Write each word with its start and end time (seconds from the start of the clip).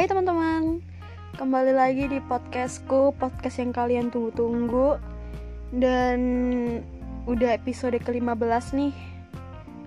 Hai 0.00 0.08
teman-teman, 0.08 0.80
kembali 1.36 1.76
lagi 1.76 2.08
di 2.08 2.24
podcastku, 2.24 3.12
podcast 3.20 3.60
yang 3.60 3.68
kalian 3.68 4.08
tunggu-tunggu. 4.08 4.96
Dan 5.76 6.20
udah 7.28 7.52
episode 7.52 8.00
ke-15 8.00 8.80
nih, 8.80 8.96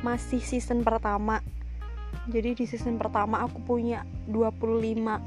masih 0.06 0.38
season 0.38 0.86
pertama. 0.86 1.42
Jadi 2.30 2.62
di 2.62 2.66
season 2.70 3.02
pertama 3.02 3.42
aku 3.42 3.58
punya 3.66 4.06
25 4.30 5.02
uh, 5.02 5.18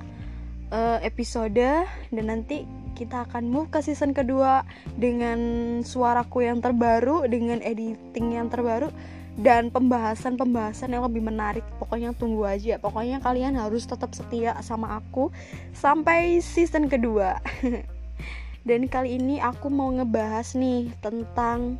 episode. 1.02 1.82
Dan 2.14 2.24
nanti 2.30 2.62
kita 2.94 3.26
akan 3.26 3.42
move 3.50 3.74
ke 3.74 3.82
season 3.82 4.14
kedua 4.14 4.62
dengan 4.94 5.82
suaraku 5.82 6.46
yang 6.46 6.62
terbaru, 6.62 7.26
dengan 7.26 7.58
editing 7.58 8.38
yang 8.38 8.46
terbaru 8.46 8.94
dan 9.36 9.68
pembahasan-pembahasan 9.68 10.96
yang 10.96 11.04
lebih 11.04 11.20
menarik. 11.20 11.64
Pokoknya 11.76 12.16
tunggu 12.16 12.48
aja. 12.48 12.80
Pokoknya 12.80 13.20
kalian 13.20 13.60
harus 13.60 13.84
tetap 13.84 14.16
setia 14.16 14.56
sama 14.64 14.96
aku 14.96 15.28
sampai 15.76 16.40
season 16.40 16.88
kedua. 16.88 17.36
dan 18.68 18.88
kali 18.88 19.20
ini 19.20 19.36
aku 19.38 19.68
mau 19.68 19.92
ngebahas 19.92 20.56
nih 20.56 20.88
tentang 21.04 21.76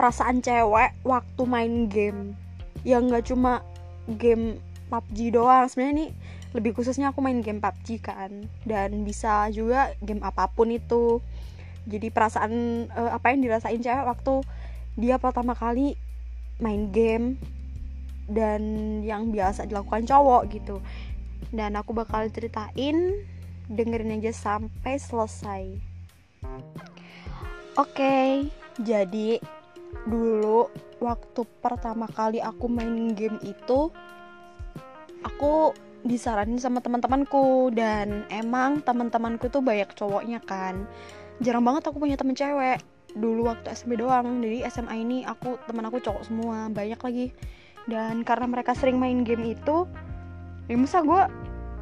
perasaan 0.00 0.40
cewek 0.40 0.96
waktu 1.04 1.42
main 1.44 1.74
game. 1.92 2.32
Yang 2.82 3.02
nggak 3.12 3.24
cuma 3.28 3.52
game 4.08 4.56
PUBG 4.88 5.36
doang. 5.36 5.68
Sebenarnya 5.68 5.92
ini 5.92 6.06
lebih 6.56 6.72
khususnya 6.76 7.12
aku 7.12 7.20
main 7.20 7.44
game 7.44 7.60
PUBG 7.60 8.00
kan 8.00 8.48
dan 8.64 9.04
bisa 9.04 9.52
juga 9.52 9.92
game 10.00 10.24
apa 10.24 10.48
pun 10.48 10.72
itu. 10.72 11.20
Jadi 11.84 12.08
perasaan 12.08 12.86
uh, 12.96 13.12
apa 13.12 13.36
yang 13.36 13.44
dirasain 13.44 13.82
cewek 13.84 14.08
waktu 14.08 14.40
dia 14.92 15.16
pertama 15.16 15.56
kali 15.56 15.96
main 16.60 16.92
game 16.92 17.40
dan 18.28 18.62
yang 19.02 19.32
biasa 19.32 19.64
dilakukan 19.64 20.04
cowok 20.04 20.42
gitu. 20.52 20.76
Dan 21.52 21.76
aku 21.76 21.92
bakal 21.92 22.28
ceritain 22.32 23.24
dengerin 23.68 24.20
aja 24.20 24.32
sampai 24.32 25.00
selesai. 25.00 25.64
Oke 27.80 28.48
jadi 28.80 29.40
dulu 30.08 30.72
waktu 31.00 31.44
pertama 31.60 32.08
kali 32.08 32.40
aku 32.40 32.68
main 32.68 33.12
game 33.12 33.36
itu 33.44 33.92
aku 35.24 35.72
disaranin 36.04 36.60
sama 36.60 36.84
teman-temanku. 36.84 37.72
Dan 37.72 38.28
emang 38.28 38.84
teman-temanku 38.84 39.48
tuh 39.48 39.64
banyak 39.64 39.88
cowoknya 39.96 40.40
kan. 40.44 40.84
Jarang 41.40 41.64
banget 41.64 41.88
aku 41.88 41.96
punya 41.96 42.20
temen 42.20 42.36
cewek 42.36 42.91
dulu 43.16 43.48
waktu 43.48 43.72
SMP 43.72 44.00
doang. 44.00 44.40
Jadi 44.40 44.64
SMA 44.68 44.94
ini 45.00 45.18
aku 45.24 45.60
teman 45.68 45.84
aku 45.88 46.00
cowok 46.00 46.22
semua 46.28 46.68
banyak 46.72 47.00
lagi. 47.00 47.26
Dan 47.86 48.22
karena 48.22 48.46
mereka 48.46 48.72
sering 48.78 48.96
main 48.96 49.26
game 49.26 49.58
itu 49.58 49.90
ya 50.70 50.76
masa 50.78 51.02
gue 51.02 51.22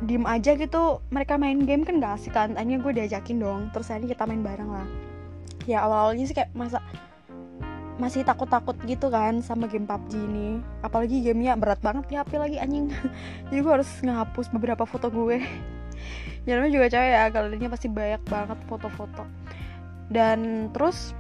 diem 0.06 0.24
aja 0.24 0.56
gitu. 0.56 1.04
Mereka 1.12 1.36
main 1.36 1.62
game 1.64 1.84
kan 1.84 2.00
gak 2.00 2.14
asik 2.20 2.32
kan? 2.32 2.56
Akhirnya 2.56 2.80
gue 2.80 2.92
diajakin 2.96 3.38
dong. 3.38 3.60
Terus 3.74 3.86
akhirnya 3.92 4.16
kita 4.16 4.24
main 4.24 4.42
bareng 4.42 4.70
lah. 4.70 4.88
Ya 5.68 5.84
awal-awalnya 5.84 6.24
sih 6.24 6.36
kayak 6.36 6.50
masa 6.56 6.80
masih 8.00 8.24
takut-takut 8.24 8.72
gitu 8.88 9.12
kan 9.12 9.44
sama 9.44 9.68
game 9.68 9.84
PUBG 9.84 10.12
ini. 10.16 10.64
Apalagi 10.80 11.20
gamenya 11.20 11.60
berat 11.60 11.84
banget 11.84 12.08
di 12.08 12.14
HP 12.16 12.32
lagi 12.40 12.56
anjing. 12.56 12.88
Jadi 13.52 13.60
gue 13.60 13.72
harus 13.72 13.90
ngehapus 14.00 14.48
beberapa 14.56 14.88
foto 14.88 15.12
gue. 15.12 15.38
Ya 16.48 16.56
juga 16.56 16.88
cewek 16.88 17.10
ya 17.12 17.28
galerinya 17.28 17.68
pasti 17.68 17.92
banyak 17.92 18.24
banget 18.24 18.56
foto-foto. 18.64 19.28
Dan 20.08 20.72
terus 20.72 21.12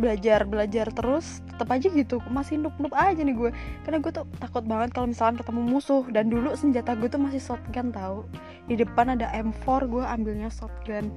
belajar 0.00 0.48
belajar 0.48 0.88
terus 0.90 1.44
tetap 1.44 1.68
aja 1.70 1.86
gitu. 1.92 2.18
Masih 2.32 2.56
nup 2.56 2.72
nup 2.80 2.96
aja 2.96 3.20
nih 3.20 3.36
gue. 3.36 3.50
Karena 3.84 4.00
gue 4.00 4.10
tuh 4.10 4.24
takut 4.40 4.64
banget 4.64 4.96
kalau 4.96 5.12
misalkan 5.12 5.36
ketemu 5.36 5.60
musuh. 5.68 6.02
Dan 6.08 6.32
dulu 6.32 6.56
senjata 6.56 6.96
gue 6.96 7.06
tuh 7.12 7.20
masih 7.20 7.38
shotgun 7.38 7.92
tau. 7.92 8.24
Di 8.66 8.80
depan 8.80 9.12
ada 9.14 9.28
M4 9.36 9.86
gue 9.86 10.04
ambilnya 10.04 10.48
shotgun. 10.48 11.12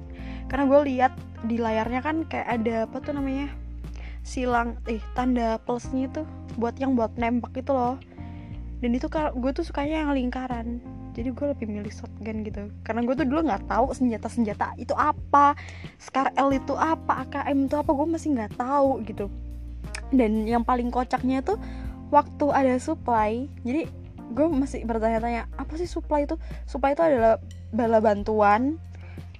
Karena 0.52 0.64
gue 0.68 0.80
lihat 0.92 1.12
di 1.48 1.56
layarnya 1.56 2.04
kan 2.04 2.28
kayak 2.28 2.60
ada 2.60 2.84
apa 2.84 3.00
tuh 3.00 3.16
namanya 3.16 3.48
silang 4.24 4.80
eh 4.88 5.00
tanda 5.12 5.60
plusnya 5.60 6.08
tuh 6.08 6.24
buat 6.56 6.76
yang 6.76 6.92
buat 6.94 7.16
nembak 7.16 7.56
itu 7.56 7.72
loh. 7.72 7.96
Dan 8.84 8.92
itu 8.92 9.08
gue 9.10 9.50
tuh 9.56 9.64
sukanya 9.64 10.04
yang 10.04 10.12
lingkaran 10.12 10.84
jadi 11.14 11.30
gue 11.30 11.46
lebih 11.54 11.66
milih 11.70 11.92
shotgun 11.94 12.42
gitu. 12.42 12.68
Karena 12.82 13.06
gue 13.06 13.14
tuh 13.14 13.26
dulu 13.26 13.46
nggak 13.46 13.70
tahu 13.70 13.94
senjata 13.94 14.26
senjata 14.26 14.74
itu 14.74 14.92
apa 14.98 15.54
Scar 16.02 16.34
L 16.34 16.50
itu 16.50 16.74
apa 16.74 17.24
AKM 17.24 17.70
itu 17.70 17.76
apa 17.78 17.90
gue 17.94 18.06
masih 18.10 18.28
nggak 18.34 18.58
tahu 18.58 19.00
gitu. 19.06 19.30
Dan 20.10 20.44
yang 20.44 20.66
paling 20.66 20.90
kocaknya 20.90 21.40
tuh 21.40 21.56
waktu 22.10 22.46
ada 22.50 22.74
supply 22.82 23.46
jadi 23.62 23.86
gue 24.34 24.46
masih 24.50 24.82
bertanya-tanya 24.82 25.46
apa 25.54 25.72
sih 25.78 25.86
supply 25.86 26.26
itu? 26.26 26.34
Supply 26.66 26.98
itu 26.98 27.02
adalah 27.06 27.38
bala 27.70 28.02
bantuan 28.02 28.82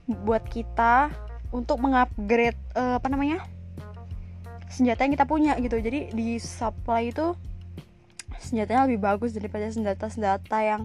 buat 0.07 0.47
kita 0.47 1.11
untuk 1.51 1.83
mengupgrade 1.83 2.59
uh, 2.79 2.99
apa 3.03 3.09
namanya 3.11 3.43
senjata 4.71 5.07
yang 5.07 5.15
kita 5.15 5.27
punya 5.27 5.53
gitu. 5.59 5.79
Jadi 5.79 6.15
di 6.15 6.39
supply 6.39 7.11
itu 7.11 7.35
senjatanya 8.43 8.91
lebih 8.91 9.01
bagus 9.01 9.33
daripada 9.33 9.71
senjata-senjata 9.71 10.59
yang 10.61 10.83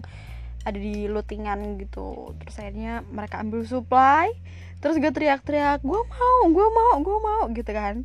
ada 0.64 0.78
di 0.78 1.08
lootingan 1.08 1.80
gitu. 1.80 2.36
Terus 2.42 2.54
akhirnya 2.60 3.04
mereka 3.08 3.40
ambil 3.40 3.64
supply. 3.64 4.32
Terus 4.80 4.96
gue 4.96 5.12
teriak-teriak 5.12 5.84
gue 5.84 6.00
mau 6.00 6.40
gue 6.48 6.68
mau 6.72 6.92
gue 7.00 7.18
mau 7.20 7.42
gitu 7.52 7.70
kan. 7.72 8.04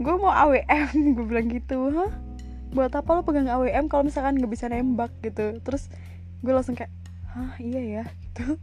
Gue 0.00 0.14
mau 0.16 0.32
AWM 0.32 0.88
gue 1.16 1.24
bilang 1.24 1.48
gitu 1.48 1.92
hah? 1.96 2.12
Buat 2.72 2.96
apa 2.96 3.10
lo 3.12 3.20
pegang 3.24 3.48
AWM 3.48 3.88
kalau 3.88 4.08
misalkan 4.08 4.40
nggak 4.40 4.52
bisa 4.52 4.68
nembak? 4.68 5.12
gitu. 5.20 5.60
Terus 5.60 5.88
gue 6.40 6.52
langsung 6.52 6.76
kayak 6.76 6.92
hah? 7.32 7.56
Iya 7.60 7.80
ya 7.80 8.04
gitu. 8.28 8.56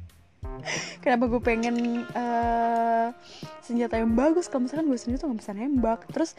Kenapa 1.04 1.28
gue 1.28 1.42
pengen 1.44 2.08
uh, 2.16 3.12
senjata 3.60 4.00
yang 4.00 4.16
bagus 4.16 4.48
kalau 4.48 4.66
misalkan 4.66 4.88
gue 4.88 4.96
sendiri 4.96 5.20
tuh 5.20 5.28
nggak 5.30 5.42
bisa 5.44 5.54
nembak. 5.54 6.00
Terus 6.10 6.34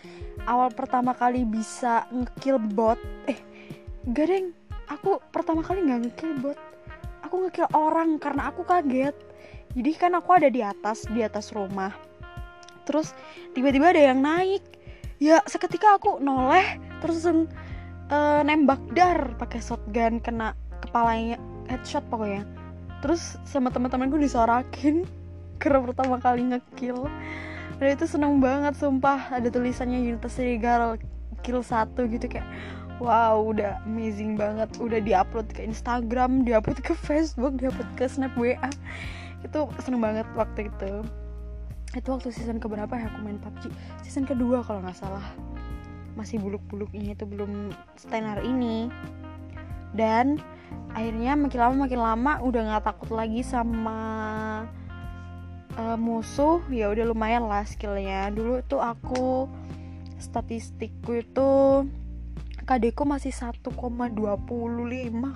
awal 0.47 0.73
pertama 0.73 1.13
kali 1.15 1.45
bisa 1.45 2.09
ngekill 2.11 2.59
bot 2.59 2.99
eh 3.29 3.39
gak 4.09 4.27
deng 4.33 4.60
aku 4.91 5.23
pertama 5.31 5.63
kali 5.63 5.87
nggak 5.87 6.01
ngekill 6.11 6.33
bot. 6.43 6.59
Aku 7.25 7.47
ngekill 7.47 7.71
orang 7.73 8.19
karena 8.19 8.51
aku 8.51 8.67
kaget. 8.67 9.15
Jadi 9.71 9.91
kan 9.95 10.13
aku 10.19 10.35
ada 10.35 10.51
di 10.51 10.61
atas 10.61 11.07
di 11.07 11.23
atas 11.23 11.55
rumah. 11.55 11.95
Terus 12.85 13.15
tiba-tiba 13.55 13.95
ada 13.95 14.03
yang 14.11 14.19
naik. 14.19 14.67
Ya 15.23 15.39
seketika 15.47 15.95
aku 16.01 16.19
noleh 16.19 16.81
terus 16.99 17.23
uh, 17.25 18.41
nembak 18.43 18.81
dar 18.97 19.37
pakai 19.39 19.63
shotgun 19.63 20.19
kena 20.19 20.59
kepalanya 20.83 21.39
headshot 21.71 22.03
pokoknya. 22.11 22.43
Terus 23.01 23.39
sama 23.47 23.71
teman-temanku 23.71 24.19
disorakin 24.19 25.07
karena 25.63 25.79
pertama 25.87 26.19
kali 26.19 26.51
ngekill 26.51 27.07
dan 27.79 27.97
itu 27.97 28.05
seneng 28.05 28.43
banget 28.43 28.75
sumpah. 28.77 29.33
Ada 29.33 29.49
tulisannya 29.49 30.03
Unitas 30.03 30.37
Serigala 30.37 31.01
kill 31.41 31.65
satu 31.65 32.05
gitu 32.11 32.29
kayak 32.29 32.45
wow 33.01 33.41
udah 33.41 33.81
amazing 33.89 34.37
banget. 34.37 34.69
Udah 34.77 35.01
diupload 35.01 35.49
ke 35.51 35.65
Instagram 35.65 36.45
diupload 36.45 36.79
ke 36.85 36.93
Facebook 36.93 37.57
diupload 37.57 37.89
ke 37.97 38.05
Snap 38.07 38.37
WA 38.37 38.71
itu 39.41 39.59
seneng 39.81 40.05
banget 40.05 40.29
waktu 40.37 40.69
itu. 40.69 40.93
Itu 41.97 42.09
waktu 42.15 42.31
season 42.31 42.63
keberapa 42.63 42.95
ya 42.95 43.11
aku 43.11 43.19
main 43.25 43.41
PUBG 43.41 43.73
season 44.05 44.29
kedua 44.29 44.63
kalau 44.63 44.85
nggak 44.85 45.01
salah. 45.01 45.25
Masih 46.15 46.39
buluk-buluknya 46.39 47.17
itu 47.17 47.25
belum 47.25 47.73
stenar 47.97 48.45
ini. 48.45 48.93
Dan 49.91 50.39
akhirnya 50.95 51.35
makin 51.35 51.59
lama 51.59 51.77
makin 51.89 52.01
lama 52.01 52.33
udah 52.47 52.63
nggak 52.71 52.85
takut 52.87 53.11
lagi 53.11 53.43
sama 53.43 53.99
uh, 55.75 55.99
musuh. 55.99 56.63
Ya 56.71 56.93
udah 56.93 57.11
lumayan 57.11 57.49
lah 57.49 57.67
skillnya. 57.67 58.31
Dulu 58.31 58.63
tuh 58.69 58.79
aku 58.79 59.51
statistikku 60.21 61.25
itu 61.25 61.51
KD 62.71 62.95
masih 63.03 63.35
1,25 63.35 63.67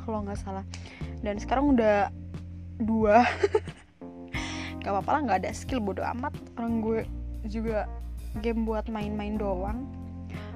kalau 0.06 0.18
nggak 0.22 0.38
salah. 0.38 0.62
Dan 1.18 1.42
sekarang 1.42 1.74
udah 1.74 2.14
dua. 2.78 3.26
Gak 4.84 4.92
apa-apa 4.92 5.10
lah 5.16 5.20
nggak 5.26 5.38
ada 5.42 5.50
skill 5.50 5.82
bodo 5.82 6.06
amat. 6.14 6.30
Orang 6.54 6.78
gue 6.78 7.02
juga 7.50 7.90
game 8.38 8.62
buat 8.62 8.86
main-main 8.86 9.34
doang. 9.34 9.82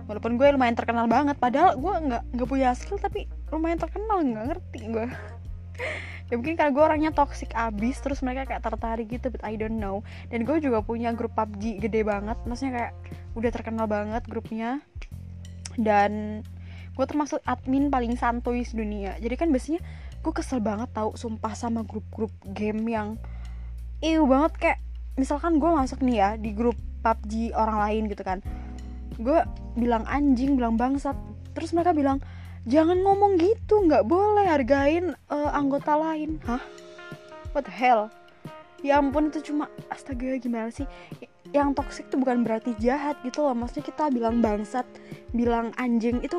Walaupun 0.06 0.38
gue 0.38 0.46
lumayan 0.54 0.78
terkenal 0.78 1.10
banget 1.10 1.34
padahal 1.40 1.74
gue 1.80 1.94
nggak 2.12 2.22
nggak 2.36 2.48
punya 2.48 2.76
skill 2.78 3.00
tapi 3.02 3.26
lumayan 3.50 3.80
terkenal 3.82 4.22
nggak 4.22 4.46
ngerti 4.54 4.80
gue. 4.86 5.08
Ya 6.28 6.36
mungkin 6.36 6.60
karena 6.60 6.76
gue 6.76 6.84
orangnya 6.84 7.08
toxic 7.16 7.56
abis 7.56 8.04
terus 8.04 8.20
mereka 8.20 8.52
kayak 8.52 8.60
tertarik 8.60 9.08
gitu 9.08 9.32
but 9.32 9.40
I 9.40 9.56
don't 9.56 9.80
know. 9.80 10.04
Dan 10.28 10.44
gue 10.44 10.60
juga 10.60 10.84
punya 10.84 11.08
grup 11.16 11.32
PUBG 11.32 11.80
gede 11.80 12.04
banget 12.04 12.36
maksudnya 12.44 12.72
kayak 12.76 12.92
udah 13.32 13.48
terkenal 13.48 13.88
banget 13.88 14.28
grupnya. 14.28 14.84
Dan 15.80 16.44
gue 16.98 17.06
termasuk 17.06 17.38
admin 17.46 17.94
paling 17.94 18.18
santuy 18.18 18.66
di 18.66 18.74
dunia 18.74 19.14
jadi 19.22 19.38
kan 19.38 19.54
biasanya 19.54 19.78
gue 20.18 20.32
kesel 20.34 20.58
banget 20.58 20.90
tau 20.90 21.14
sumpah 21.14 21.54
sama 21.54 21.86
grup-grup 21.86 22.34
game 22.50 22.82
yang 22.90 23.14
iu 24.02 24.26
banget. 24.26 24.52
Kayak 24.58 24.78
misalkan 25.18 25.58
gue 25.58 25.70
masuk 25.70 26.02
nih 26.02 26.16
ya 26.18 26.30
di 26.38 26.50
grup 26.54 26.78
PUBG 27.02 27.54
orang 27.54 27.78
lain 27.78 28.02
gitu 28.10 28.22
kan. 28.26 28.38
Gue 29.18 29.42
bilang 29.78 30.06
anjing 30.06 30.58
bilang 30.58 30.74
bangsat. 30.78 31.14
Terus 31.54 31.74
mereka 31.74 31.94
bilang 31.94 32.22
jangan 32.66 32.98
ngomong 33.02 33.38
gitu 33.38 33.82
nggak 33.86 34.06
boleh 34.06 34.46
hargain 34.46 35.14
uh, 35.30 35.50
anggota 35.54 35.94
lain. 35.94 36.42
Hah? 36.46 36.62
What 37.54 37.66
the 37.66 37.74
hell? 37.74 38.10
Ya 38.78 39.02
ampun 39.02 39.34
itu 39.34 39.42
cuma 39.50 39.66
astaga 39.90 40.38
gimana 40.38 40.70
sih? 40.70 40.86
Yang 41.50 41.82
toxic 41.82 42.04
tuh 42.12 42.22
bukan 42.22 42.46
berarti 42.46 42.78
jahat 42.78 43.18
gitu 43.26 43.42
loh. 43.42 43.54
Maksudnya 43.54 43.90
kita 43.90 44.10
bilang 44.14 44.38
bangsat 44.38 44.86
bilang 45.34 45.74
anjing 45.74 46.22
itu 46.22 46.38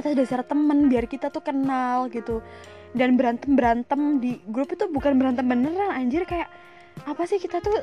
atas 0.00 0.16
dasar 0.16 0.40
temen 0.42 0.88
biar 0.88 1.06
kita 1.06 1.28
tuh 1.28 1.44
kenal 1.44 2.08
gitu 2.08 2.40
dan 2.96 3.14
berantem 3.14 3.54
berantem 3.54 4.18
di 4.18 4.42
grup 4.50 4.72
itu 4.74 4.90
bukan 4.90 5.20
berantem 5.20 5.46
beneran 5.46 5.94
anjir 5.94 6.26
kayak 6.26 6.50
apa 7.06 7.22
sih 7.24 7.38
kita 7.38 7.62
tuh 7.62 7.80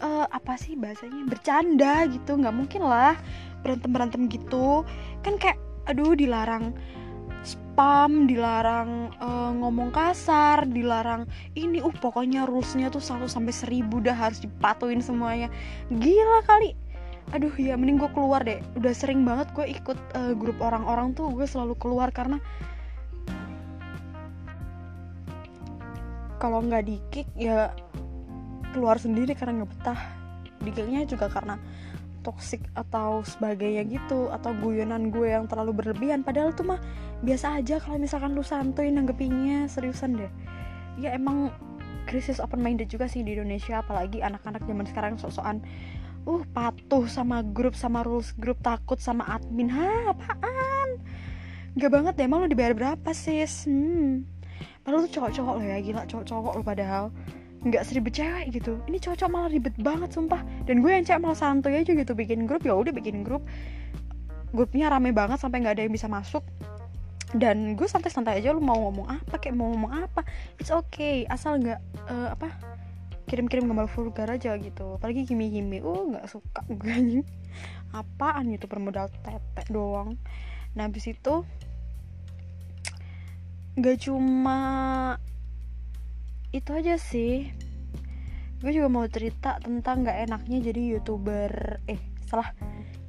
uh, 0.00 0.26
apa 0.30 0.54
sih 0.56 0.78
bahasanya 0.78 1.26
bercanda 1.26 2.06
gitu 2.08 2.38
nggak 2.38 2.54
mungkin 2.54 2.86
lah 2.86 3.18
berantem 3.66 3.90
berantem 3.90 4.22
gitu 4.30 4.86
kan 5.26 5.36
kayak 5.36 5.58
aduh 5.84 6.16
dilarang 6.16 6.72
spam, 7.44 8.24
dilarang 8.24 9.12
uh, 9.20 9.52
ngomong 9.52 9.92
kasar, 9.92 10.64
dilarang 10.64 11.28
ini 11.52 11.84
uh 11.84 11.92
pokoknya 11.92 12.48
rulesnya 12.48 12.88
tuh 12.88 13.04
1 13.04 13.28
sampai 13.28 13.52
1000 13.52 13.84
dah 14.00 14.16
harus 14.16 14.40
dipatuin 14.40 15.04
semuanya. 15.04 15.52
Gila 15.92 16.40
kali. 16.48 16.72
Aduh 17.32 17.54
ya 17.56 17.78
mending 17.78 17.96
gue 18.02 18.10
keluar 18.12 18.44
deh. 18.44 18.60
Udah 18.76 18.92
sering 18.92 19.24
banget 19.24 19.48
gue 19.56 19.64
ikut 19.64 19.98
uh, 20.18 20.34
grup 20.36 20.60
orang-orang 20.60 21.16
tuh 21.16 21.32
gue 21.32 21.46
selalu 21.48 21.78
keluar 21.80 22.12
karena 22.12 22.42
kalau 26.36 26.60
nggak 26.60 26.84
di 26.84 27.00
kick 27.08 27.28
ya 27.38 27.72
keluar 28.76 29.00
sendiri 29.00 29.32
karena 29.32 29.64
nggak 29.64 29.70
betah. 29.72 30.00
Di 30.64 30.72
juga 31.04 31.28
karena 31.28 31.60
toxic 32.24 32.64
atau 32.72 33.20
sebagainya 33.20 33.84
gitu 33.84 34.32
atau 34.32 34.56
guyonan 34.56 35.12
gue 35.12 35.28
yang 35.30 35.44
terlalu 35.44 35.84
berlebihan 35.84 36.24
padahal 36.24 36.56
tuh 36.56 36.64
mah 36.64 36.80
biasa 37.20 37.60
aja 37.60 37.76
kalau 37.78 38.00
misalkan 38.00 38.32
lu 38.32 38.40
santuy 38.40 38.88
nanggepinnya 38.88 39.68
seriusan 39.68 40.16
deh 40.16 40.32
ya 40.96 41.12
emang 41.12 41.52
krisis 42.08 42.40
open 42.40 42.64
minded 42.64 42.88
juga 42.88 43.04
sih 43.06 43.20
di 43.20 43.36
Indonesia 43.36 43.84
apalagi 43.84 44.24
anak-anak 44.24 44.64
zaman 44.64 44.86
sekarang 44.88 45.14
sok-sokan 45.20 45.60
uh 46.24 46.42
patuh 46.56 47.04
sama 47.08 47.44
grup 47.44 47.76
sama 47.76 48.00
rules 48.00 48.32
grup 48.36 48.60
takut 48.64 48.96
sama 49.00 49.24
admin. 49.28 49.68
Ha 49.68 50.12
apaan? 50.12 50.88
Gak 51.74 51.90
banget 51.90 52.12
deh 52.16 52.24
emang 52.24 52.44
lu 52.44 52.48
dibayar 52.48 52.72
berapa 52.72 53.10
sis? 53.12 53.66
Hmm. 53.66 54.24
Padahal 54.84 55.08
tuh 55.08 55.12
cowok-cowok 55.20 55.54
lo 55.58 55.62
ya 55.64 55.78
gila 55.80 56.02
cowok-cowok 56.04 56.52
lo 56.60 56.62
padahal. 56.62 57.04
Nggak 57.64 57.82
seribet 57.88 58.12
cewek 58.12 58.46
gitu. 58.52 58.76
Ini 58.84 59.00
cocok 59.00 59.28
malah 59.32 59.48
ribet 59.48 59.72
banget 59.80 60.12
sumpah. 60.12 60.44
Dan 60.68 60.84
gue 60.84 60.92
yang 60.92 61.04
cewek 61.04 61.20
malah 61.24 61.38
santuy 61.38 61.80
aja 61.80 61.92
gitu 61.96 62.12
bikin 62.12 62.44
grup 62.44 62.60
ya 62.62 62.76
udah 62.76 62.92
bikin 62.92 63.24
grup. 63.24 63.44
Grupnya 64.52 64.92
rame 64.92 65.10
banget 65.16 65.40
sampai 65.40 65.64
nggak 65.64 65.80
ada 65.80 65.82
yang 65.88 65.94
bisa 65.96 66.06
masuk. 66.06 66.44
Dan 67.34 67.74
gue 67.74 67.88
santai-santai 67.88 68.38
aja 68.38 68.54
lu 68.54 68.62
mau 68.62 68.78
ngomong 68.78 69.10
apa 69.10 69.40
kayak 69.42 69.56
mau 69.58 69.72
ngomong 69.72 69.92
apa 70.04 70.22
it's 70.60 70.70
okay. 70.70 71.24
Asal 71.26 71.58
nggak 71.58 71.80
uh, 72.06 72.28
apa 72.36 72.52
kirim-kirim 73.24 73.68
gambar 73.68 73.88
vulgar 73.88 74.28
aja 74.28 74.56
gitu. 74.60 75.00
Apalagi 75.00 75.24
gimi-gimi 75.24 75.80
uh 75.80 76.12
nggak 76.12 76.26
suka 76.28 76.60
gue 76.68 77.24
apaan 77.94 78.50
itu 78.50 78.66
permodal 78.66 79.08
tete 79.22 79.64
doang. 79.70 80.18
Nah 80.74 80.86
habis 80.86 81.06
itu 81.06 81.46
nggak 83.74 83.98
cuma 84.06 84.58
itu 86.54 86.70
aja 86.70 86.94
sih. 86.94 87.50
Gue 88.62 88.72
juga 88.72 88.88
mau 88.88 89.04
cerita 89.10 89.60
tentang 89.60 90.08
gak 90.08 90.24
enaknya 90.24 90.72
jadi 90.72 90.96
youtuber. 90.96 91.82
Eh 91.84 92.00
salah. 92.24 92.54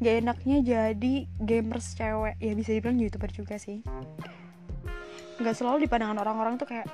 Gak 0.03 0.25
enaknya 0.25 0.57
jadi 0.65 1.13
gamers 1.39 1.95
cewek. 1.95 2.35
Ya 2.41 2.51
bisa 2.57 2.75
dibilang 2.75 2.99
youtuber 2.99 3.31
juga 3.31 3.55
sih. 3.55 3.79
Nggak 5.39 5.55
selalu 5.55 5.85
di 5.85 5.87
pandangan 5.87 6.19
orang-orang 6.25 6.59
tuh 6.59 6.67
kayak 6.67 6.89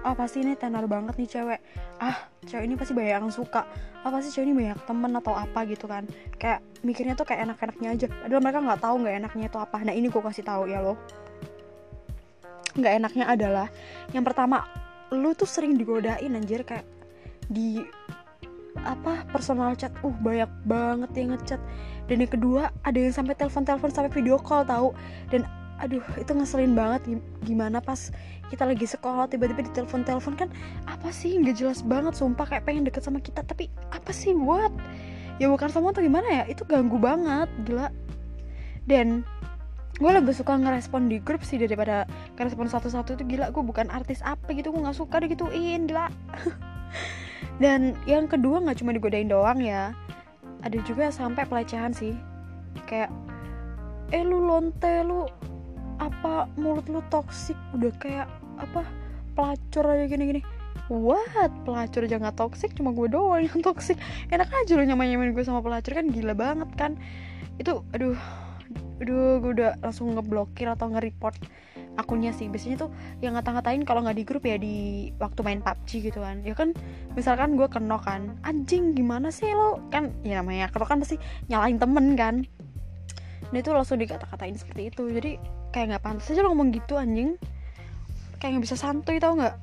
ah 0.00 0.16
pasti 0.16 0.40
ini 0.40 0.56
tenar 0.56 0.88
banget 0.88 1.14
nih 1.20 1.28
cewek. 1.28 1.60
Ah 2.00 2.26
cewek 2.48 2.64
ini 2.64 2.74
pasti 2.74 2.96
banyak 2.96 3.12
yang 3.12 3.28
suka. 3.28 3.68
Ah 4.02 4.10
pasti 4.10 4.32
cewek 4.32 4.48
ini 4.48 4.54
banyak 4.56 4.80
temen 4.88 5.12
atau 5.12 5.36
apa 5.36 5.68
gitu 5.68 5.84
kan. 5.84 6.08
Kayak 6.40 6.64
mikirnya 6.80 7.14
tuh 7.14 7.28
kayak 7.28 7.52
enak-enaknya 7.52 7.88
aja. 7.92 8.06
Padahal 8.08 8.42
mereka 8.42 8.58
nggak 8.64 8.80
tahu 8.80 8.94
nggak 9.04 9.16
enaknya 9.22 9.44
itu 9.52 9.58
apa. 9.60 9.76
Nah 9.84 9.94
ini 9.94 10.06
gue 10.08 10.22
kasih 10.24 10.44
tahu 10.44 10.62
ya 10.66 10.80
loh. 10.80 10.96
Nggak 12.72 12.92
enaknya 13.04 13.24
adalah 13.28 13.66
yang 14.16 14.24
pertama 14.24 14.64
lu 15.12 15.36
tuh 15.36 15.44
sering 15.44 15.76
digodain 15.76 16.32
anjir 16.32 16.64
kayak 16.64 16.88
di 17.52 17.84
apa 18.82 19.28
personal 19.28 19.76
chat. 19.76 19.92
Uh 20.00 20.16
banyak 20.18 20.48
banget 20.66 21.10
yang 21.14 21.36
ngechat. 21.36 21.60
Dan 22.10 22.26
yang 22.26 22.32
kedua 22.32 22.74
ada 22.82 22.98
yang 22.98 23.14
sampai 23.14 23.38
telepon 23.38 23.62
telepon 23.62 23.92
sampai 23.92 24.10
video 24.10 24.40
call 24.40 24.66
tahu 24.66 24.90
dan 25.30 25.46
aduh 25.82 26.02
itu 26.14 26.30
ngeselin 26.30 26.78
banget 26.78 27.18
gimana 27.42 27.82
pas 27.82 28.14
kita 28.46 28.62
lagi 28.62 28.86
sekolah 28.86 29.26
tiba-tiba 29.26 29.66
di 29.66 29.72
telepon 29.74 30.06
telepon 30.06 30.38
kan 30.38 30.48
apa 30.86 31.10
sih? 31.10 31.34
Nggak 31.40 31.56
jelas 31.58 31.80
banget 31.82 32.14
sumpah 32.14 32.46
kayak 32.46 32.68
pengen 32.68 32.86
deket 32.86 33.02
sama 33.02 33.18
kita 33.18 33.42
tapi 33.42 33.66
apa 33.90 34.14
sih? 34.14 34.30
What? 34.36 34.70
Ya 35.40 35.50
bukan 35.50 35.72
sama 35.72 35.90
atau 35.90 36.04
gimana 36.04 36.28
ya? 36.28 36.44
Itu 36.46 36.62
ganggu 36.68 37.00
banget 37.00 37.50
gila. 37.66 37.88
Dan 38.86 39.26
gue 39.98 40.10
lebih 40.12 40.36
suka 40.36 40.54
ngerespon 40.54 41.08
di 41.08 41.18
grup 41.18 41.42
sih 41.42 41.56
daripada 41.56 42.04
ngerespon 42.38 42.68
satu-satu 42.70 43.16
itu 43.18 43.36
gila 43.36 43.48
gue 43.50 43.64
bukan 43.64 43.88
artis 43.88 44.20
apa 44.22 44.52
gitu 44.54 44.70
gue 44.70 44.84
nggak 44.84 45.00
suka 45.00 45.18
digituin 45.18 45.90
gila. 45.90 46.12
Dan 47.62 47.98
yang 48.06 48.30
kedua 48.30 48.62
nggak 48.62 48.84
cuma 48.84 48.94
digodain 48.94 49.32
doang 49.32 49.58
ya 49.58 49.96
ada 50.62 50.78
juga 50.86 51.08
sampai 51.08 51.48
pelecehan 51.48 51.96
sih. 51.96 52.14
Kayak 52.84 53.10
eh 54.12 54.20
lu 54.20 54.44
lonte 54.44 55.00
lu 55.08 55.24
apa 56.00 56.48
mulut 56.56 56.86
lu 56.88 57.00
toksik 57.12 57.56
udah 57.76 57.92
kayak 58.00 58.28
apa 58.60 58.86
pelacur 59.32 59.84
aja 59.88 60.04
gini-gini. 60.08 60.40
What? 60.92 61.52
Pelacur 61.64 62.04
aja 62.04 62.20
nggak 62.20 62.36
toksik 62.36 62.76
cuma 62.76 62.92
gue 62.92 63.08
doang 63.08 63.44
yang 63.44 63.60
toksik 63.66 63.96
enak 64.28 64.48
aja 64.52 64.72
lu 64.76 64.84
nyamain 64.84 65.12
nyamain 65.12 65.32
gue 65.32 65.44
sama 65.44 65.64
pelacur 65.64 65.96
kan 65.96 66.08
gila 66.12 66.36
banget 66.36 66.70
kan. 66.76 66.92
Itu 67.56 67.84
aduh 67.96 68.16
aduh 69.00 69.40
gue 69.42 69.52
udah 69.56 69.80
langsung 69.82 70.14
ngeblokir 70.14 70.68
atau 70.68 70.92
nge-report 70.92 71.36
akunnya 72.00 72.32
sih. 72.32 72.48
Biasanya 72.48 72.88
tuh 72.88 72.90
yang 73.20 73.36
ngata-ngatain 73.36 73.84
kalau 73.84 74.04
nggak 74.04 74.16
di 74.16 74.24
grup 74.24 74.44
ya 74.48 74.56
di 74.56 75.08
waktu 75.20 75.40
main 75.44 75.60
PUBG 75.60 76.12
gitu 76.12 76.20
kan. 76.20 76.44
Ya 76.44 76.56
kan 76.56 76.76
misalkan 77.16 77.56
gue 77.56 77.68
kena 77.68 78.00
kan 78.00 78.36
anjing 78.44 78.96
gimana 78.96 79.32
sih 79.32 79.52
lo? 79.52 79.80
Kan 79.92 80.12
ya 80.24 80.40
namanya 80.40 80.68
kalau 80.72 80.88
kan 80.88 81.00
pasti 81.00 81.16
nyalain 81.48 81.76
temen 81.80 82.16
kan 82.16 82.44
dan 83.52 83.56
itu 83.60 83.70
langsung 83.70 84.00
dikata-katain 84.00 84.56
seperti 84.56 84.88
itu. 84.88 85.04
Jadi 85.12 85.36
kayak 85.76 85.86
nggak 85.92 86.02
pantas 86.02 86.32
aja 86.32 86.40
lo 86.40 86.56
ngomong 86.56 86.72
gitu 86.72 86.96
anjing. 86.96 87.36
Kayak 88.40 88.56
nggak 88.56 88.64
bisa 88.64 88.76
santuy 88.80 89.20
tau 89.20 89.36
nggak? 89.36 89.54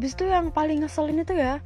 Abis 0.00 0.16
itu 0.16 0.24
yang 0.24 0.48
paling 0.48 0.80
ngeselin 0.80 1.20
itu 1.20 1.36
ya 1.36 1.60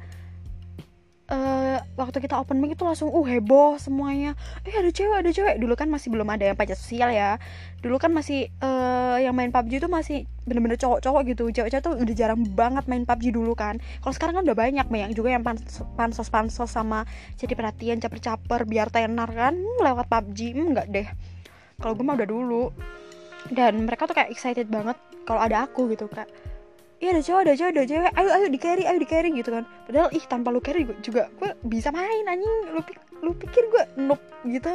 uh, 1.29 1.77
waktu 1.97 2.21
kita 2.21 2.37
open 2.37 2.61
mic 2.61 2.77
itu 2.77 2.83
langsung 2.85 3.09
uh 3.09 3.25
heboh 3.25 3.77
semuanya. 3.81 4.37
Eh 4.65 4.73
ada 4.73 4.89
cewek 4.89 5.17
ada 5.25 5.31
cewek. 5.31 5.55
Dulu 5.57 5.73
kan 5.73 5.87
masih 5.89 6.13
belum 6.13 6.27
ada 6.29 6.53
yang 6.53 6.57
pajak 6.57 6.77
sosial 6.77 7.09
ya. 7.13 7.41
Dulu 7.81 7.97
kan 7.97 8.13
masih 8.13 8.49
uh, 8.61 9.17
yang 9.21 9.33
main 9.33 9.49
PUBG 9.53 9.85
itu 9.85 9.89
masih 9.89 10.17
bener-bener 10.45 10.77
cowok-cowok 10.77 11.21
gitu. 11.33 11.43
Cewek-cewek 11.49 11.83
tuh 11.83 11.93
udah 11.97 12.15
jarang 12.15 12.41
banget 12.53 12.85
main 12.85 13.05
PUBG 13.05 13.33
dulu 13.33 13.53
kan. 13.57 13.81
Kalau 14.01 14.13
sekarang 14.13 14.41
kan 14.41 14.43
udah 14.45 14.57
banyak 14.57 14.85
banyak 14.89 15.09
juga 15.17 15.33
yang 15.33 15.43
pansos 15.45 16.29
pansos 16.29 16.69
sama 16.69 17.05
jadi 17.37 17.53
perhatian 17.57 17.97
caper-caper 18.01 18.65
biar 18.69 18.89
tenar 18.93 19.29
kan. 19.33 19.53
Hmm, 19.57 19.81
lewat 19.81 20.05
PUBG 20.09 20.39
hmm, 20.53 20.89
deh 20.89 21.09
kalau 21.79 21.93
gue 21.95 22.05
mah 22.05 22.15
udah 22.17 22.29
dulu. 22.29 22.63
Dan 23.51 23.85
mereka 23.85 24.09
tuh 24.09 24.17
kayak 24.17 24.33
excited 24.33 24.65
banget 24.71 24.97
kalau 25.25 25.41
ada 25.41 25.69
aku 25.69 25.85
gitu 25.93 26.09
kak 26.09 26.25
iya 27.03 27.11
ada 27.11 27.21
cewek 27.21 27.41
ada 27.43 27.53
cewek 27.53 27.71
ada 27.75 27.83
cewek 27.85 28.11
ayo 28.15 28.29
ayo 28.33 28.47
di 28.47 28.59
carry 28.59 28.83
ayo 28.87 28.97
di 28.97 29.09
carry 29.09 29.29
gitu 29.35 29.51
kan. 29.51 29.63
Padahal 29.85 30.09
ih 30.15 30.23
tanpa 30.25 30.49
lu 30.49 30.63
carry 30.63 30.87
gue 30.87 30.95
juga 31.03 31.27
gue 31.37 31.51
bisa 31.67 31.91
main 31.91 32.25
anjing. 32.25 32.71
Lu, 32.71 32.81
lu 33.21 33.31
pikir 33.35 33.67
gue 33.67 33.83
noob 33.99 34.21
gitu. 34.47 34.73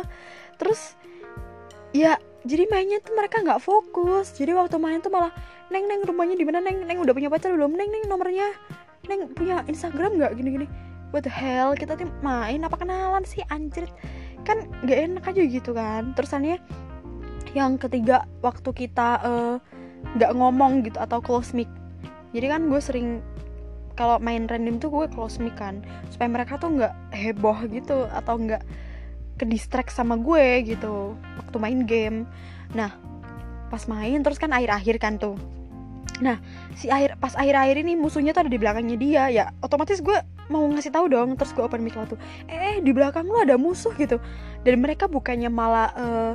Terus 0.61 0.95
ya 1.91 2.21
jadi 2.45 2.71
mainnya 2.71 3.01
tuh 3.01 3.17
mereka 3.17 3.41
nggak 3.41 3.61
fokus. 3.65 4.37
Jadi 4.37 4.53
waktu 4.53 4.77
main 4.77 5.01
tuh 5.01 5.11
malah 5.11 5.33
neng 5.73 5.89
neng 5.89 6.05
rumahnya 6.05 6.37
di 6.37 6.45
mana? 6.45 6.61
Neng 6.61 6.85
neng 6.85 7.01
udah 7.01 7.11
punya 7.17 7.33
pacar 7.33 7.51
belum? 7.57 7.73
Neng 7.73 7.89
neng 7.89 8.05
nomornya? 8.07 8.53
Neng 9.09 9.33
punya 9.33 9.65
Instagram 9.67 10.21
nggak? 10.21 10.33
Gini 10.37 10.51
gini 10.61 10.67
what 11.11 11.27
the 11.27 11.33
hell 11.33 11.75
kita 11.75 11.99
tuh 11.99 12.07
main 12.23 12.63
apa 12.63 12.79
kenalan 12.79 13.27
sih 13.27 13.43
anjir 13.51 13.91
kan 14.47 14.71
nggak 14.87 14.99
enak 15.11 15.25
aja 15.25 15.43
gitu 15.43 15.71
kan. 15.73 16.13
Terusannya 16.15 16.61
yang 17.55 17.77
ketiga 17.77 18.27
waktu 18.45 18.71
kita 18.71 19.09
eh, 19.23 19.57
nggak 20.17 20.33
uh, 20.33 20.37
ngomong 20.37 20.87
gitu 20.87 20.99
atau 20.99 21.19
close 21.19 21.53
mic. 21.53 21.69
Jadi 22.31 22.47
kan 22.47 22.71
gue 22.71 22.81
sering 22.81 23.09
kalau 23.99 24.17
main 24.23 24.47
random 24.47 24.79
tuh 24.79 24.89
gue 24.89 25.07
close 25.13 25.43
mic 25.43 25.59
kan 25.59 25.83
supaya 26.09 26.31
mereka 26.31 26.57
tuh 26.57 26.73
nggak 26.73 26.95
heboh 27.13 27.59
gitu 27.69 28.07
atau 28.09 28.39
nggak 28.39 28.63
ke 29.37 29.45
distract 29.49 29.91
sama 29.91 30.17
gue 30.21 30.77
gitu 30.77 31.19
waktu 31.37 31.57
main 31.59 31.81
game. 31.85 32.25
Nah 32.73 32.95
pas 33.71 33.83
main 33.87 34.19
terus 34.23 34.39
kan 34.39 34.55
akhir-akhir 34.55 34.97
kan 35.03 35.19
tuh. 35.19 35.37
Nah 36.23 36.39
si 36.79 36.87
akhir 36.87 37.19
pas 37.19 37.35
akhir-akhir 37.35 37.83
ini 37.83 37.99
musuhnya 37.99 38.31
tuh 38.31 38.47
ada 38.47 38.53
di 38.53 38.61
belakangnya 38.61 38.97
dia 38.97 39.25
ya 39.29 39.45
otomatis 39.65 40.01
gue 40.01 40.17
mau 40.51 40.67
ngasih 40.67 40.91
tahu 40.91 41.07
dong 41.07 41.39
terus 41.39 41.51
gue 41.53 41.63
open 41.67 41.83
mic 41.83 41.99
tuh. 42.09 42.19
Eh, 42.47 42.57
eh 42.57 42.77
di 42.79 42.95
belakang 42.95 43.27
lu 43.27 43.43
ada 43.43 43.59
musuh 43.59 43.93
gitu. 43.99 44.23
Dan 44.63 44.81
mereka 44.81 45.09
bukannya 45.09 45.49
malah 45.49 45.89
uh, 45.97 46.35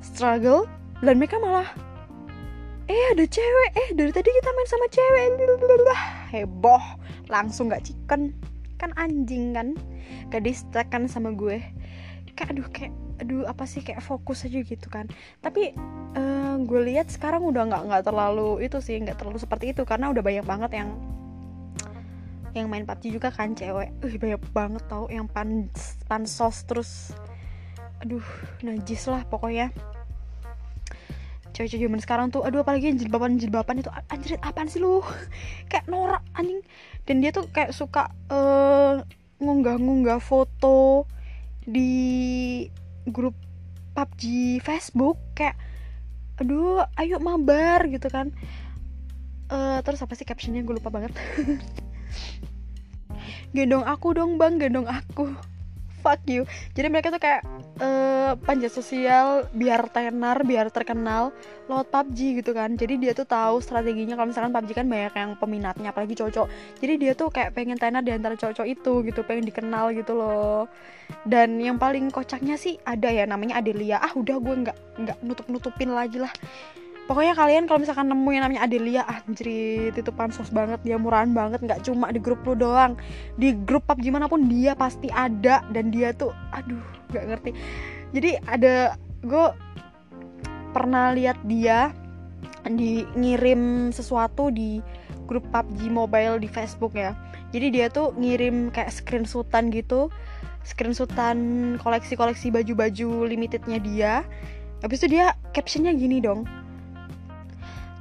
struggle 0.00 0.68
dan 1.04 1.20
mereka 1.20 1.36
malah 1.36 1.68
eh 2.86 3.04
ada 3.12 3.24
cewek. 3.26 3.70
Eh 3.74 3.88
dari 3.98 4.10
tadi 4.14 4.30
kita 4.30 4.50
main 4.54 4.68
sama 4.70 4.86
cewek. 4.90 5.24
Heboh. 6.30 6.84
Langsung 7.26 7.70
gak 7.70 7.86
chicken. 7.86 8.34
Kan 8.78 8.94
anjing 8.94 9.54
kan? 9.54 9.74
Distract 10.30 10.92
kan 10.92 11.10
sama 11.10 11.34
gue. 11.34 11.58
Kayak 12.36 12.48
aduh 12.52 12.68
kayak 12.70 12.92
aduh 13.18 13.42
apa 13.48 13.64
sih? 13.66 13.82
Kayak 13.82 14.04
fokus 14.06 14.46
aja 14.46 14.60
gitu 14.62 14.86
kan. 14.86 15.10
Tapi 15.42 15.74
uh, 16.14 16.54
gue 16.62 16.80
lihat 16.92 17.10
sekarang 17.10 17.42
udah 17.48 17.66
nggak 17.66 17.82
nggak 17.88 18.04
terlalu 18.04 18.62
itu 18.62 18.78
sih 18.78 19.00
nggak 19.02 19.18
terlalu 19.18 19.40
seperti 19.42 19.74
itu. 19.74 19.82
Karena 19.82 20.12
udah 20.12 20.22
banyak 20.22 20.46
banget 20.46 20.70
yang 20.78 20.90
yang 22.56 22.72
main 22.72 22.88
PUBG 22.88 23.16
juga 23.16 23.28
kan 23.34 23.56
cewek. 23.56 23.90
Uh, 24.04 24.14
banyak 24.14 24.40
banget 24.54 24.82
tau 24.86 25.10
yang 25.10 25.26
pan 25.26 25.66
pansos 26.06 26.62
terus 26.68 27.16
aduh 28.04 28.24
najis 28.60 29.08
lah 29.08 29.24
pokoknya. 29.28 29.72
Cewek-cewek 31.56 31.88
zaman 31.88 32.00
sekarang 32.04 32.26
tuh 32.28 32.44
aduh 32.44 32.60
apalagi 32.60 32.92
yang 32.92 33.00
jilbaban 33.00 33.40
jilbaban 33.40 33.80
itu 33.80 33.88
anjir 34.12 34.36
apaan 34.44 34.68
sih 34.68 34.76
lu? 34.76 35.00
Kayak 35.72 35.88
norak 35.88 36.20
anjing. 36.36 36.60
Dan 37.08 37.22
dia 37.22 37.30
tuh 37.30 37.46
kayak 37.48 37.70
suka 37.70 38.10
uh, 38.28 39.00
ngunggah-ngunggah 39.38 40.18
foto 40.18 41.06
di 41.64 42.66
grup 43.08 43.32
PUBG 43.96 44.22
Facebook. 44.60 45.16
Kayak 45.32 45.56
aduh 46.36 46.84
ayo 47.00 47.16
mabar 47.22 47.88
gitu 47.88 48.12
kan. 48.12 48.36
Uh, 49.48 49.80
terus 49.86 50.02
apa 50.02 50.12
sih 50.12 50.28
captionnya? 50.28 50.60
Gue 50.66 50.76
lupa 50.76 50.92
banget. 50.92 51.16
Gendong 53.56 53.88
aku 53.88 54.12
dong 54.12 54.36
bang 54.36 54.60
gendong 54.60 54.84
aku 54.84 55.32
fuck 56.06 56.22
you. 56.30 56.46
Jadi 56.78 56.86
mereka 56.86 57.10
tuh 57.10 57.18
kayak 57.18 57.42
uh, 57.82 58.38
panjat 58.46 58.70
sosial 58.70 59.50
biar 59.50 59.90
tenar 59.90 60.46
biar 60.46 60.70
terkenal 60.70 61.34
lewat 61.66 61.90
PUBG 61.90 62.38
gitu 62.38 62.54
kan. 62.54 62.78
Jadi 62.78 63.02
dia 63.02 63.10
tuh 63.10 63.26
tahu 63.26 63.58
strateginya. 63.58 64.14
Kalau 64.14 64.30
misalkan 64.30 64.54
PUBG 64.54 64.70
kan 64.78 64.86
banyak 64.86 65.14
yang 65.18 65.30
peminatnya 65.34 65.90
apalagi 65.90 66.14
cowok 66.14 66.46
jadi 66.78 66.94
dia 66.94 67.12
tuh 67.18 67.34
kayak 67.34 67.58
pengen 67.58 67.74
tenar 67.74 68.06
di 68.06 68.14
antara 68.14 68.38
cowok-cowok 68.38 68.68
itu 68.70 68.92
gitu 69.10 69.20
pengen 69.26 69.42
dikenal 69.50 69.90
gitu 69.98 70.14
loh. 70.14 70.70
Dan 71.26 71.58
yang 71.58 71.74
paling 71.82 72.14
kocaknya 72.14 72.54
sih 72.54 72.78
ada 72.86 73.10
ya 73.10 73.26
namanya 73.26 73.58
Adelia. 73.58 73.98
Ah 73.98 74.14
udah 74.14 74.36
gue 74.38 74.54
nggak 74.62 74.78
nggak 75.02 75.18
nutup 75.26 75.46
nutupin 75.50 75.90
lagi 75.90 76.22
lah 76.22 76.30
pokoknya 77.06 77.38
kalian 77.38 77.70
kalau 77.70 77.78
misalkan 77.78 78.10
nemu 78.10 78.28
yang 78.34 78.42
namanya 78.46 78.62
Adelia 78.66 79.02
anjrit 79.06 79.94
itu 79.94 80.10
pansos 80.10 80.50
banget 80.50 80.82
dia 80.82 80.98
murahan 80.98 81.30
banget 81.30 81.62
nggak 81.62 81.86
cuma 81.86 82.10
di 82.10 82.18
grup 82.18 82.42
lu 82.42 82.58
doang. 82.58 82.98
Di 83.38 83.54
grup 83.54 83.86
pub 83.86 83.98
gimana 84.02 84.26
pun 84.26 84.50
dia 84.50 84.74
pasti 84.74 85.06
ada 85.14 85.62
dan 85.70 85.94
dia 85.94 86.10
tuh 86.12 86.34
aduh 86.50 86.82
nggak 87.14 87.24
ngerti. 87.30 87.50
Jadi 88.10 88.30
ada 88.50 88.98
gue 89.22 89.46
pernah 90.74 91.14
lihat 91.14 91.38
dia 91.46 91.94
di 92.66 93.06
ngirim 93.14 93.94
sesuatu 93.94 94.50
di 94.50 94.82
grup 95.30 95.46
PUBG 95.54 95.86
Mobile 95.88 96.42
di 96.42 96.50
Facebook 96.50 96.98
ya. 96.98 97.14
Jadi 97.54 97.70
dia 97.70 97.86
tuh 97.86 98.10
ngirim 98.18 98.74
kayak 98.74 98.90
screenshotan 98.90 99.70
gitu 99.70 100.10
screenshotan 100.66 101.38
koleksi-koleksi 101.78 102.50
baju-baju 102.50 103.30
limitednya 103.30 103.78
dia. 103.78 104.12
Habis 104.82 105.06
itu 105.06 105.14
dia 105.14 105.38
captionnya 105.54 105.94
gini 105.94 106.18
dong 106.18 106.65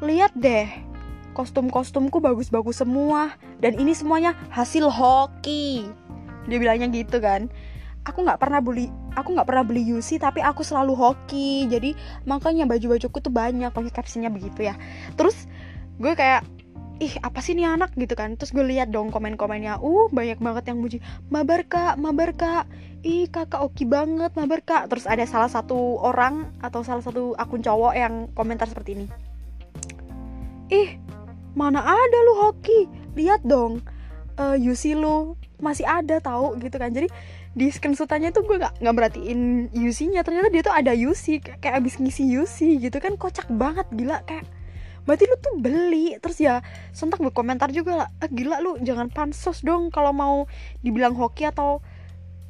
Lihat 0.03 0.35
deh, 0.35 0.67
kostum-kostumku 1.31 2.19
bagus-bagus 2.19 2.83
semua 2.83 3.31
dan 3.63 3.79
ini 3.79 3.95
semuanya 3.95 4.35
hasil 4.51 4.91
hoki. 4.91 5.87
Dia 6.51 6.57
bilangnya 6.59 6.91
gitu 6.91 7.23
kan. 7.23 7.47
Aku 8.03 8.21
nggak 8.21 8.37
pernah 8.37 8.59
beli, 8.59 8.91
aku 9.15 9.33
nggak 9.33 9.47
pernah 9.47 9.63
beli 9.63 9.87
UC 9.87 10.19
tapi 10.19 10.43
aku 10.43 10.67
selalu 10.67 10.99
hoki. 10.99 11.71
Jadi 11.71 11.95
makanya 12.27 12.67
baju-bajuku 12.67 13.23
tuh 13.23 13.31
banyak 13.31 13.71
pakai 13.71 13.91
captionnya 13.95 14.27
begitu 14.27 14.67
ya. 14.67 14.75
Terus 15.15 15.47
gue 15.95 16.11
kayak 16.11 16.43
ih 16.99 17.11
apa 17.23 17.43
sih 17.43 17.55
nih 17.59 17.67
anak 17.67 17.91
gitu 17.99 18.15
kan 18.15 18.39
terus 18.39 18.55
gue 18.55 18.63
lihat 18.63 18.87
dong 18.87 19.11
komen-komennya 19.11 19.83
uh 19.83 20.07
banyak 20.15 20.39
banget 20.39 20.71
yang 20.71 20.79
muji 20.79 21.03
mabar 21.27 21.67
kak 21.67 21.99
mabar 21.99 22.31
kak 22.31 22.71
ih 23.03 23.27
kakak 23.27 23.59
oke 23.59 23.83
banget 23.83 24.31
mabar 24.39 24.63
kak 24.63 24.87
terus 24.87 25.03
ada 25.03 25.27
salah 25.27 25.51
satu 25.51 25.99
orang 25.99 26.55
atau 26.63 26.87
salah 26.87 27.03
satu 27.03 27.35
akun 27.35 27.59
cowok 27.59 27.93
yang 27.99 28.31
komentar 28.31 28.71
seperti 28.71 28.95
ini 28.95 29.07
ih 30.69 30.97
mana 31.55 31.81
ada 31.81 32.17
lu 32.27 32.33
hoki? 32.45 32.91
Lihat 33.15 33.47
dong. 33.47 33.79
Uh, 34.35 34.59
eh, 34.59 34.69
UC 34.69 34.99
lu 34.99 35.39
masih 35.63 35.87
ada 35.87 36.19
tahu 36.19 36.59
gitu 36.59 36.75
kan. 36.75 36.91
Jadi 36.91 37.07
di 37.55 37.71
screenshotannya 37.71 38.35
tuh 38.35 38.43
gue 38.43 38.59
gak, 38.59 38.83
nggak 38.83 38.95
merhatiin 38.99 39.71
UC-nya 39.71 40.27
ternyata 40.27 40.51
dia 40.51 40.59
tuh 40.59 40.75
ada 40.75 40.91
UC 40.91 41.39
kayak, 41.39 41.79
abis 41.79 41.95
ngisi 42.03 42.27
UC 42.27 42.83
gitu 42.83 42.97
kan. 42.99 43.15
Kocak 43.15 43.47
banget 43.47 43.87
gila 43.95 44.21
kayak. 44.27 44.43
Berarti 45.07 45.23
lu 45.23 45.35
tuh 45.39 45.55
beli. 45.55 46.19
Terus 46.19 46.37
ya 46.43 46.59
sontak 46.91 47.23
berkomentar 47.23 47.71
juga 47.71 48.11
ah, 48.11 48.29
gila 48.29 48.59
lu 48.59 48.75
jangan 48.83 49.07
pansos 49.07 49.63
dong 49.63 49.87
kalau 49.89 50.11
mau 50.11 50.35
dibilang 50.83 51.15
hoki 51.15 51.47
atau 51.47 51.79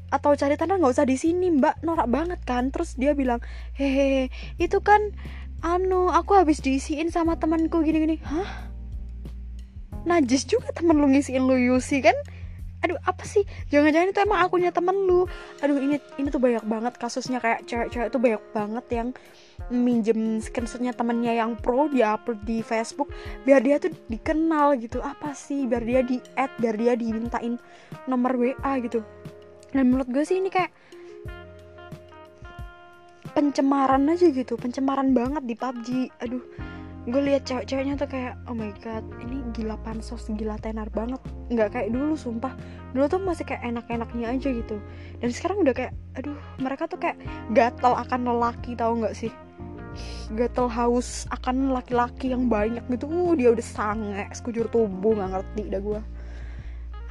atau 0.09 0.31
cari 0.37 0.55
tanah 0.55 0.79
nggak 0.81 0.93
usah 0.97 1.05
di 1.05 1.21
sini 1.21 1.53
mbak. 1.53 1.85
Norak 1.85 2.09
banget 2.09 2.41
kan. 2.41 2.73
Terus 2.73 2.97
dia 2.97 3.13
bilang 3.13 3.37
hehehe 3.77 4.33
itu 4.57 4.81
kan 4.81 5.13
anu 5.65 6.13
aku 6.13 6.37
habis 6.37 6.61
diisiin 6.61 7.09
sama 7.09 7.33
temanku 7.41 7.81
gini-gini. 7.81 8.21
Hah? 8.21 8.69
Najis 10.05 10.45
juga 10.45 10.69
temen 10.69 11.01
lu 11.01 11.09
ngisiin 11.09 11.41
lu 11.41 11.57
Yusi 11.57 12.05
kan? 12.05 12.13
Aduh 12.85 13.01
apa 13.01 13.25
sih? 13.25 13.41
Jangan-jangan 13.73 14.13
itu 14.13 14.19
emang 14.21 14.45
akunya 14.45 14.69
temen 14.69 14.93
lu. 15.09 15.25
Aduh 15.65 15.81
ini 15.81 15.97
ini 16.21 16.29
tuh 16.29 16.37
banyak 16.37 16.61
banget 16.69 16.93
kasusnya. 17.01 17.41
Kayak 17.41 17.65
cewek-cewek 17.65 18.13
tuh 18.13 18.21
banyak 18.21 18.43
banget 18.53 18.85
yang 18.93 19.07
minjem 19.73 20.37
screenshotnya 20.37 20.93
temennya 20.93 21.33
yang 21.33 21.57
pro 21.57 21.89
dia 21.89 22.13
upload 22.13 22.45
di 22.45 22.61
Facebook 22.61 23.09
biar 23.41 23.65
dia 23.65 23.81
tuh 23.81 23.89
dikenal 24.05 24.77
gitu. 24.77 25.01
Apa 25.01 25.33
sih? 25.33 25.65
Biar 25.65 25.81
dia 25.81 26.05
di 26.05 26.21
add 26.37 26.53
biar 26.61 26.77
dia 26.77 26.93
dimintain 26.93 27.57
nomor 28.05 28.37
WA 28.37 28.77
gitu. 28.85 29.01
Dan 29.73 29.89
menurut 29.89 30.05
gue 30.13 30.21
sih 30.21 30.37
ini 30.37 30.53
kayak 30.53 30.69
pencemaran 33.35 34.07
aja 34.07 34.31
gitu 34.31 34.55
pencemaran 34.55 35.11
banget 35.11 35.43
di 35.43 35.55
PUBG 35.59 35.87
aduh 36.23 36.41
gue 37.05 37.21
lihat 37.21 37.45
cewek-ceweknya 37.45 38.01
tuh 38.01 38.09
kayak 38.09 38.33
oh 38.49 38.57
my 38.57 38.73
god 38.81 39.05
ini 39.21 39.45
gila 39.53 39.77
pansos 39.85 40.25
gila 40.25 40.57
tenar 40.57 40.89
banget. 40.89 41.21
Nggak 41.53 41.77
kayak 41.77 41.89
dulu 41.93 42.17
sumpah. 42.17 42.57
Dulu 42.97 43.05
tuh 43.05 43.21
masih 43.21 43.45
kayak 43.45 43.61
enak-enaknya 43.61 44.33
aja 44.33 44.49
gitu. 44.49 44.81
Dan 45.21 45.29
sekarang 45.29 45.61
udah 45.61 45.77
kayak 45.77 45.93
aduh 46.17 46.33
mereka 46.57 46.89
tuh 46.89 46.97
kayak 46.97 47.21
gatel 47.53 47.93
akan 47.93 48.25
lelaki 48.25 48.73
tau 48.73 48.97
nggak 48.97 49.13
sih? 49.13 49.29
Gatel 50.33 50.65
haus 50.65 51.29
akan 51.29 51.77
laki-laki 51.77 52.33
yang 52.33 52.49
banyak 52.49 52.81
gitu. 52.89 53.05
Uh 53.05 53.37
dia 53.37 53.53
udah 53.53 53.61
sange 53.61 54.25
sekujur 54.33 54.65
tubuh 54.73 55.13
nggak 55.13 55.29
ngerti 55.29 55.63
dah 55.69 55.81
gue 55.85 56.01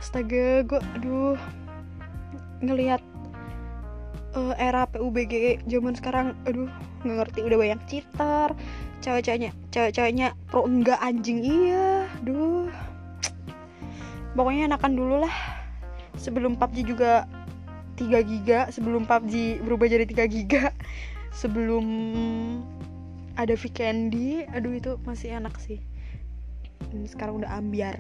astaga 0.05 0.61
gue 0.69 0.81
aduh 1.01 1.39
ngelihat 2.61 3.01
uh, 4.35 4.55
era 4.59 4.85
PUBG 4.91 5.65
zaman 5.71 5.95
sekarang 5.95 6.35
aduh 6.45 6.69
nggak 7.07 7.17
ngerti 7.25 7.41
udah 7.47 7.59
banyak 7.59 7.81
cheater 7.87 8.49
cewek-ceweknya 9.01 9.51
cewek-ceweknya 9.71 10.33
pro 10.51 10.67
enggak 10.67 10.99
anjing 11.01 11.41
iya 11.41 12.09
duh. 12.25 12.69
Pokoknya 14.35 14.67
enakan 14.67 14.99
dulu 14.99 15.23
lah. 15.23 15.35
Sebelum 16.19 16.59
PUBG 16.59 16.87
juga 16.87 17.27
3 17.95 18.23
giga 18.27 18.67
sebelum 18.75 19.07
PUBG 19.07 19.63
berubah 19.63 19.87
jadi 19.87 20.03
3 20.07 20.27
giga 20.27 20.75
sebelum 21.31 21.87
ada 23.39 23.55
Vikendi 23.55 24.47
aduh 24.51 24.75
itu 24.75 24.99
masih 25.07 25.39
enak 25.39 25.55
sih. 25.63 25.79
Sekarang 27.07 27.43
udah 27.43 27.55
ambiar 27.55 27.99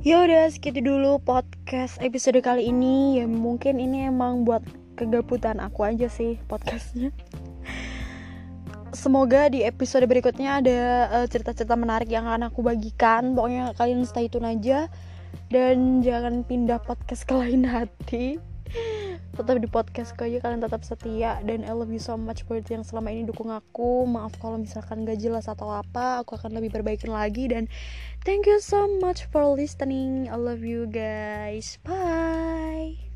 Ya 0.00 0.24
udah 0.24 0.48
segitu 0.48 0.80
dulu 0.80 1.20
podcast 1.20 2.00
episode 2.00 2.40
kali 2.40 2.72
ini. 2.72 3.20
Ya 3.20 3.28
mungkin 3.28 3.76
ini 3.76 4.08
emang 4.08 4.48
buat 4.48 4.64
kegabutan 4.96 5.60
aku 5.60 5.84
aja 5.84 6.08
sih 6.08 6.40
podcastnya. 6.48 7.12
Semoga 8.96 9.52
di 9.52 9.60
episode 9.60 10.08
berikutnya 10.08 10.64
ada 10.64 10.80
eh, 11.20 11.26
cerita-cerita 11.28 11.76
menarik 11.76 12.08
yang 12.08 12.24
akan 12.24 12.48
aku 12.48 12.64
bagikan. 12.64 13.36
Pokoknya 13.36 13.76
kalian 13.76 14.08
stay 14.08 14.32
tune 14.32 14.48
aja 14.48 14.88
dan 15.52 16.00
jangan 16.00 16.48
pindah 16.48 16.80
podcast 16.80 17.28
ke 17.28 17.36
lain 17.36 17.68
hati 17.68 18.40
tetap 19.34 19.56
di 19.58 19.68
podcast 19.70 20.16
aja 20.18 20.38
kalian 20.42 20.62
tetap 20.62 20.82
setia. 20.82 21.38
Dan 21.44 21.62
I 21.66 21.72
love 21.74 21.90
you 21.90 22.02
so 22.02 22.18
much 22.18 22.46
buat 22.46 22.66
yang 22.66 22.82
selama 22.82 23.10
ini 23.14 23.26
dukung 23.26 23.50
aku. 23.50 24.06
Maaf 24.06 24.38
kalau 24.38 24.58
misalkan 24.58 25.06
gak 25.06 25.20
jelas 25.20 25.46
atau 25.46 25.70
apa 25.70 26.22
aku 26.22 26.38
akan 26.38 26.56
lebih 26.58 26.74
perbaikin 26.74 27.10
lagi. 27.10 27.50
Dan 27.50 27.70
thank 28.22 28.46
you 28.46 28.58
so 28.58 28.86
much 29.00 29.26
for 29.30 29.46
listening. 29.46 30.26
I 30.26 30.38
love 30.38 30.62
you 30.62 30.86
guys. 30.90 31.80
Bye 31.82 33.09